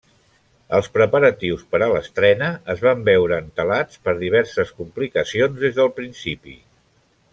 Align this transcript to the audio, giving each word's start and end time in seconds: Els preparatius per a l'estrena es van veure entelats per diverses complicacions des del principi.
Els 0.75 0.87
preparatius 0.95 1.61
per 1.73 1.81
a 1.87 1.89
l'estrena 1.91 2.47
es 2.75 2.81
van 2.87 3.03
veure 3.09 3.37
entelats 3.43 4.01
per 4.07 4.17
diverses 4.23 4.73
complicacions 4.81 5.63
des 5.67 5.77
del 5.83 5.93
principi. 6.01 6.57